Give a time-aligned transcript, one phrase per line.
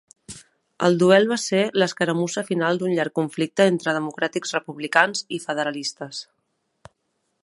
[0.85, 6.27] El duel va ser l'escaramussa final d'un llarg conflicte entre democràtics-republicans i federalistes.